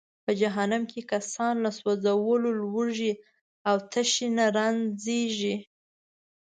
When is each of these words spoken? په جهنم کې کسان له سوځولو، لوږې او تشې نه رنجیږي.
په 0.23 0.31
جهنم 0.41 0.83
کې 0.91 1.01
کسان 1.11 1.53
له 1.65 1.71
سوځولو، 1.79 2.49
لوږې 2.61 3.13
او 3.69 3.75
تشې 3.91 4.27
نه 4.37 4.45
رنجیږي. 4.55 5.55